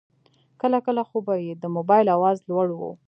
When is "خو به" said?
1.09-1.33